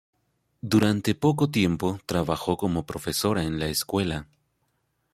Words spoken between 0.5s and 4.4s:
Durante poco tiempo trabajó como profesora en la escuela.